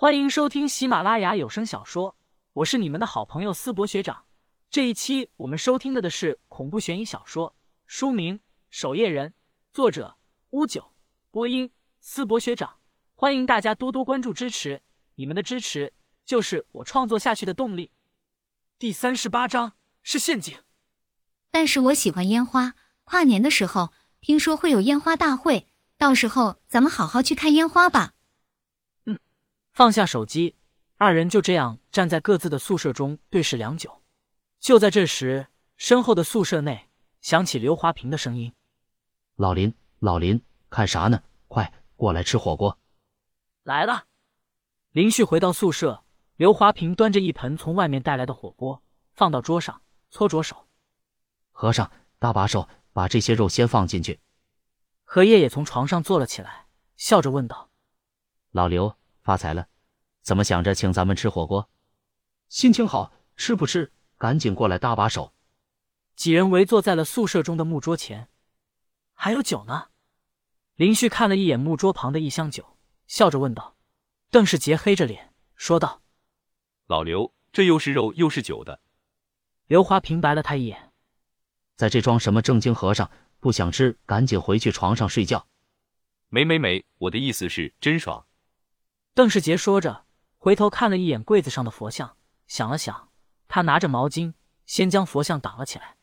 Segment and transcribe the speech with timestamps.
[0.00, 2.16] 欢迎收听喜马拉雅有声小说，
[2.54, 4.24] 我是你们的好朋友思博学长。
[4.70, 7.54] 这一期我们收听的的是恐怖悬疑小说，
[7.86, 8.38] 书名
[8.70, 9.28] 《守夜人》，
[9.74, 10.16] 作者
[10.52, 10.94] 乌九，
[11.30, 12.78] 播音思博学长。
[13.14, 14.80] 欢迎大家多多关注支持，
[15.16, 15.92] 你们的支持
[16.24, 17.90] 就是我创作下去的动力。
[18.78, 20.56] 第三十八章是陷阱，
[21.50, 22.72] 但是我喜欢烟花。
[23.04, 23.92] 跨年的时候
[24.22, 25.66] 听说会有烟花大会，
[25.98, 28.14] 到时候咱们好好去看烟花吧。
[29.80, 30.56] 嗯，放下手机，
[30.98, 34.02] 二人就这样站在各自的宿舍中对视良久。
[34.58, 35.46] 就在这时，
[35.78, 36.90] 身后的宿舍内
[37.22, 38.52] 响起刘华平的声音
[39.36, 41.22] ：“老林，老林，看啥呢？
[41.48, 42.78] 快过来吃火锅！”
[43.64, 44.04] 来了。
[44.90, 46.04] 林旭回到宿舍。
[46.36, 48.82] 刘华平端着一盆从外面带来的火锅，
[49.14, 50.68] 放到桌上，搓着手。
[51.52, 54.20] 和尚，搭把手，把这些肉先放进去。
[55.04, 56.66] 荷叶也从床上坐了起来，
[56.98, 57.70] 笑着问道
[58.52, 59.68] ：“老刘，发财了？
[60.30, 61.68] 怎么想着请咱们吃火锅？
[62.48, 63.92] 心情好，吃不吃？
[64.16, 65.34] 赶紧过来搭把手。”
[66.14, 68.28] 几人围坐在了宿舍中的木桌前。
[69.12, 69.88] 还有酒呢。
[70.76, 73.76] 林旭看了一眼木桌旁的一箱酒，笑着问道
[74.30, 76.00] ：“邓世杰黑着脸说道。”
[76.86, 78.80] 老刘，这又是肉又是酒的。
[79.66, 80.92] 刘华平白了他一眼，
[81.74, 83.10] 在这装什么正经和尚？
[83.40, 85.48] 不想吃，赶紧回去床上睡觉。
[86.28, 88.24] 没没没，我的意思是真爽。
[89.12, 90.06] 邓世杰说着，
[90.42, 93.10] 回头看了一眼柜子上的佛像，想了想，
[93.46, 94.32] 他拿着毛巾，
[94.64, 95.98] 先将佛像挡了起来。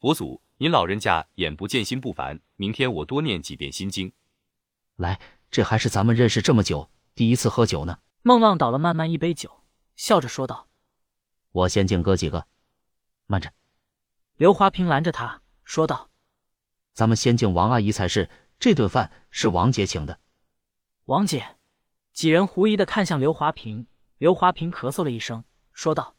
[0.00, 4.12] 佛祖，您老人家眼不见心不烦，明天我多念几遍心经。
[4.96, 5.20] 来，
[5.52, 8.00] 这还是咱们认识这么久第一次喝酒呢。
[8.22, 9.62] 孟浪倒了慢慢一杯酒。
[9.94, 10.66] 笑着说道
[11.52, 12.48] ：“我先敬哥几个，
[13.26, 13.52] 慢着。”
[14.34, 16.10] 刘华平拦着他说道
[16.92, 20.18] ：“咱们先敬王阿姨才是，这顿饭是王姐请的。”
[21.06, 21.56] 王姐，
[22.14, 23.88] 几人狐疑的看向刘华平。
[24.18, 26.14] 刘华平咳嗽了一声，说道：“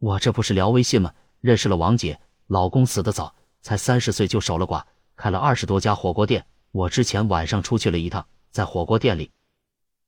[0.00, 1.14] 我这不是聊微信吗？
[1.42, 4.82] 认识了王姐，老公死得早，才三十岁就守了寡，
[5.14, 6.46] 开了二十多家火锅店。
[6.70, 9.30] 我之前晚上出去了一趟，在火锅店里，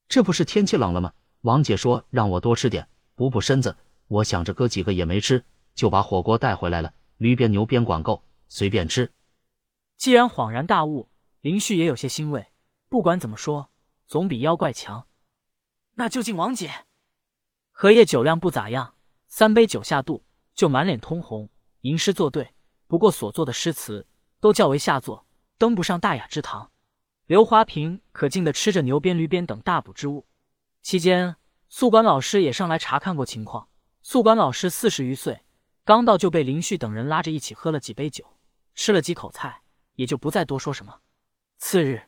[0.08, 1.12] 这不是天气冷了吗？”
[1.42, 3.76] 王姐说让我多吃点补补身子，
[4.08, 5.44] 我想着哥几个也没吃，
[5.74, 6.94] 就把火锅带回来了。
[7.18, 9.12] 驴边牛边管够，随便吃。
[9.98, 11.10] 既然恍然大悟，
[11.42, 12.46] 林旭也有些欣慰。
[12.88, 13.68] 不管怎么说，
[14.06, 15.06] 总比妖怪强。
[15.94, 16.86] 那就敬王姐。
[17.70, 18.94] 荷叶酒量不咋样，
[19.26, 21.48] 三杯酒下肚就满脸通红，
[21.80, 22.54] 吟诗作对。
[22.86, 24.06] 不过所做的诗词
[24.40, 25.26] 都较为下作，
[25.58, 26.70] 登不上大雅之堂。
[27.26, 30.26] 刘华平可敬的吃着牛鞭、驴鞭等大补之物。
[30.82, 31.36] 期间，
[31.68, 33.68] 宿管老师也上来查看过情况。
[34.02, 35.40] 宿管老师四十余岁，
[35.84, 38.38] 刚到就被林旭等人拉着一起喝了几杯酒，
[38.74, 39.62] 吃了几口菜，
[39.94, 41.00] 也就不再多说什么。
[41.56, 42.02] 次日，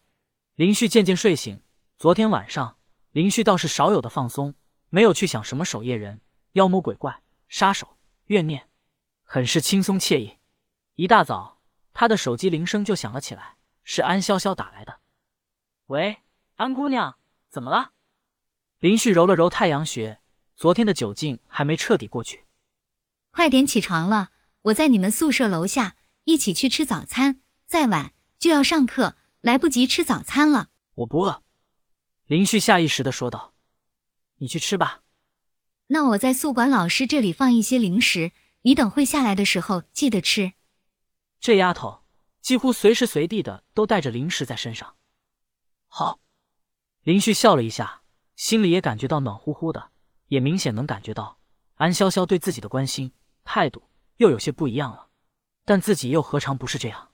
[0.54, 1.60] 林旭渐渐睡醒。
[1.98, 2.76] 昨天晚上，
[3.12, 4.54] 林旭倒是少有的放松，
[4.90, 6.20] 没有去想什么守夜人、
[6.52, 7.96] 妖魔鬼怪、杀手、
[8.26, 8.68] 怨念，
[9.22, 10.36] 很是轻松惬意。
[10.96, 11.62] 一大早，
[11.94, 15.00] 他的手机铃声就响了起来，是安潇潇打来的。
[15.86, 16.18] 喂，
[16.56, 17.16] 安姑娘，
[17.48, 17.92] 怎么了？
[18.78, 20.20] 林旭揉了揉太阳穴，
[20.54, 22.44] 昨天的酒劲还没彻底过去。
[23.30, 24.32] 快点起床了，
[24.64, 27.40] 我在你们宿舍楼下，一起去吃早餐。
[27.66, 30.68] 再晚就要上课，来不及吃早餐了。
[30.96, 31.42] 我不饿。
[32.26, 33.54] 林旭下意识的说道
[34.38, 35.03] ：“你去吃吧。”
[35.88, 38.32] 那我在宿管老师这里放一些零食，
[38.62, 40.54] 你等会下来的时候记得吃。
[41.38, 42.03] 这丫头
[42.41, 44.97] 几乎随时随地的都带着零食在身上。
[45.86, 46.19] 好，
[47.03, 48.03] 林旭笑了一下。
[48.34, 49.92] 心里也感觉到暖乎乎的，
[50.26, 51.38] 也明显能感觉到
[51.76, 53.12] 安潇潇对自己的关心
[53.44, 53.88] 态度
[54.19, 55.09] 又有些不一样了。
[55.65, 57.12] 但自己又何尝不是这样？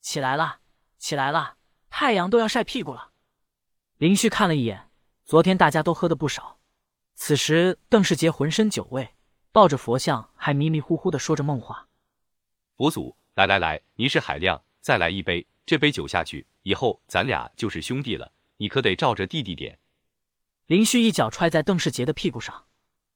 [0.00, 0.60] 起来了，
[0.96, 1.56] 起来了，
[1.90, 3.07] 太阳都要晒屁股了。
[3.98, 4.90] 林旭看了一眼，
[5.24, 6.60] 昨天大家都喝的不少。
[7.16, 9.16] 此时邓世杰浑身酒味，
[9.50, 11.88] 抱着佛像，还迷迷糊糊的说着梦话。
[12.76, 15.44] 佛祖，来来来，你是海量，再来一杯。
[15.66, 19.76] 这杯酒下去以后，咱俩就是兄弟了，你可得照着弟弟点。
[20.66, 22.66] 林旭一脚踹在邓世杰的屁股上，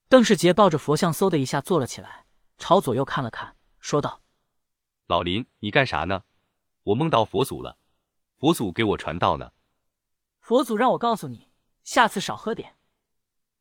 [0.09, 2.27] 邓世杰抱着佛像，嗖的一下坐了起来，
[2.59, 4.21] 朝左右看了看，说道
[5.07, 6.25] ：“老林，你干啥呢？
[6.83, 7.79] 我梦到佛祖了，
[8.41, 9.53] 佛祖给我传道呢。
[10.43, 11.49] 佛祖让我告诉你，
[11.83, 12.77] 下次少喝点。”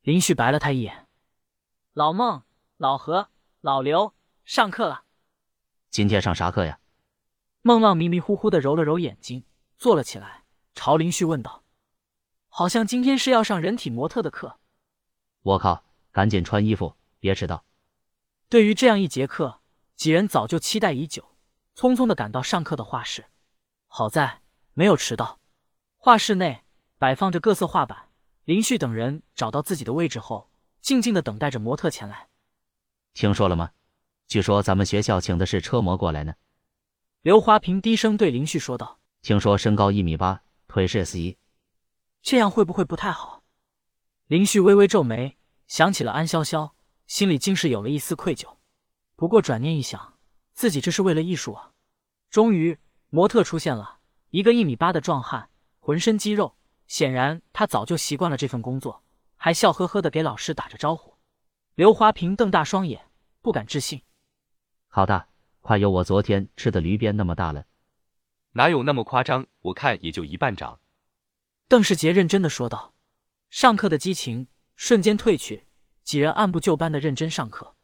[0.02, 1.06] 林旭白了他一眼
[1.94, 2.42] ：“老孟、
[2.76, 3.28] 老何、
[3.60, 4.12] 老刘，
[4.44, 5.04] 上课了。
[5.90, 6.80] 今天上啥课呀？”
[7.62, 9.44] 孟浪迷迷糊糊的揉了揉眼睛，
[9.78, 10.44] 坐了起来，
[10.74, 11.62] 朝林旭问道。
[12.48, 14.58] 好像今天是要上人体模特的课，
[15.42, 15.84] 我靠！
[16.10, 17.64] 赶紧穿衣服，别迟到。
[18.50, 19.60] 对于这样一节课，
[19.96, 21.36] 几人早就期待已久，
[21.74, 23.26] 匆匆的赶到上课的画室。
[23.86, 24.42] 好在
[24.74, 25.40] 没有迟到。
[25.96, 26.64] 画室内
[27.02, 28.10] 摆放着各色画板，
[28.44, 30.48] 林旭等人找到自己的位置后，
[30.80, 32.28] 静静的等待着模特前来。
[33.12, 33.72] 听说了吗？
[34.28, 36.34] 据说咱们学校请的是车模过来呢。
[37.22, 41.36] 刘华平低声对林旭说道：“听说身高一米八，腿是 S 一，
[42.22, 43.42] 这样会不会不太好？”
[44.28, 46.70] 林旭微微皱眉，想起了安潇潇，
[47.08, 48.58] 心里竟是有了一丝愧疚。
[49.16, 50.14] 不过转念一想，
[50.52, 51.72] 自己这是为了艺术啊！
[52.30, 52.78] 终于，
[53.10, 53.98] 模特出现了，
[54.30, 55.50] 一个一米八的壮汉，
[55.80, 56.54] 浑身肌肉，
[56.86, 59.02] 显然他早就习惯了这份工作，
[59.36, 61.14] 还笑呵呵的给老师打着招呼。
[61.74, 63.06] 刘华平瞪大双眼，
[63.40, 64.02] 不敢置信
[64.88, 65.28] ：“好大！”
[65.62, 67.66] 快有我昨天吃的驴鞭那么大了，
[68.54, 69.46] 哪有那么夸张？
[69.60, 70.80] 我看也就一半长。
[71.68, 72.92] 邓世杰认真的说道。
[73.48, 75.68] 上课的激情瞬间褪去，
[76.02, 77.76] 几人按部就班的认真上课。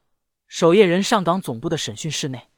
[0.48, 2.48] 守夜人上岗总部的审讯室内，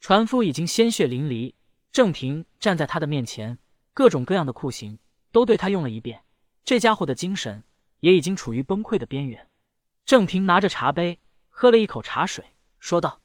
[0.00, 1.54] 船夫已经鲜血淋漓，
[1.92, 3.58] 郑平站在他的面前，
[3.92, 4.98] 各种各样的酷刑
[5.32, 6.22] 都对他用了一遍。
[6.62, 7.64] 这家伙的精神
[7.98, 9.48] 也已经处于崩溃的边缘。
[10.04, 11.18] 郑平拿着茶杯
[11.48, 12.44] 喝了一口茶水，
[12.78, 13.20] 说道。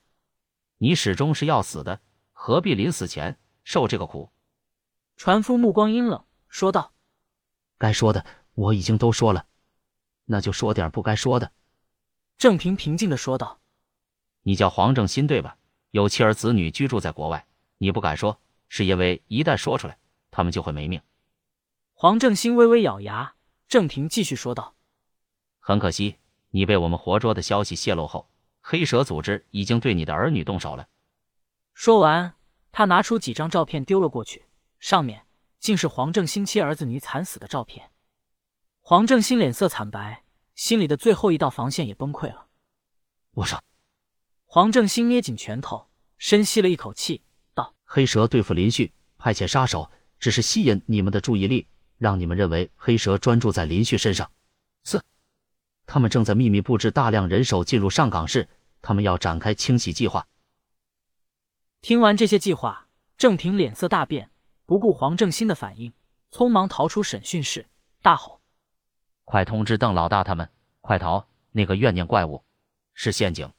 [0.79, 2.01] 你始终是要死的，
[2.31, 4.31] 何必临死前受这个苦？
[5.15, 6.93] 船夫目光阴冷，说道
[7.79, 8.23] ：“该说的
[8.53, 9.47] 我已经都说了，
[10.25, 11.51] 那就说点不该说的。”
[12.37, 13.59] 郑平平静的说道
[14.43, 15.57] ：“你叫黄正新对吧？
[15.89, 17.47] 有妻儿子女居住在国外，
[17.79, 18.39] 你不敢说，
[18.69, 19.97] 是因为一旦说出来，
[20.29, 21.01] 他们就会没命。”
[21.99, 23.33] 黄正兴微微咬牙。
[23.67, 24.75] 郑平继续说道
[25.57, 26.17] ：“很可惜，
[26.51, 28.29] 你被我们活捉的消息泄露后。”
[28.61, 30.87] 黑蛇组织已经对你的儿女动手了。
[31.73, 32.35] 说完，
[32.71, 34.45] 他拿出几张照片丢了过去，
[34.77, 35.25] 上面
[35.57, 37.89] 竟是黄正兴妻儿子女惨死的照片。
[38.81, 40.23] 黄正兴脸色惨白，
[40.53, 42.45] 心里的最后一道防线也崩溃了。
[43.31, 43.59] 我说，
[44.45, 45.89] 黄正兴捏紧拳头，
[46.19, 47.23] 深吸了一口气，
[47.55, 49.89] 道：“黑蛇对付林旭，派遣杀手，
[50.19, 51.67] 只是吸引你们的注意力，
[51.97, 54.31] 让你们认为黑蛇专注在林旭身上。
[54.83, 55.03] 四，
[55.85, 58.47] 他们正在秘密布置大量人手进入上岗室。”
[58.79, 60.27] 他们要展开清洗计划。
[61.81, 64.29] 听完这些计划，郑平脸色大变，
[64.65, 65.91] 不顾黄正新的反应，
[66.31, 67.67] 匆忙逃出审讯室，
[68.01, 68.39] 大吼
[69.25, 70.49] ：“快通知邓老大他们，
[70.79, 71.25] 快逃！
[71.51, 72.45] 那个怨念怪物
[72.93, 73.51] 是陷阱。”